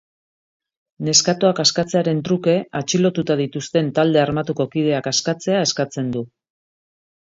Neskatoak 1.09 1.61
askatzearen 1.65 2.23
truke 2.31 2.57
atxilotuta 2.81 3.39
dituzten 3.45 3.95
talde 4.01 4.25
armatuko 4.27 4.71
kideak 4.77 5.15
askatzea 5.17 5.65
eskatzen 5.71 6.15
du. 6.19 6.31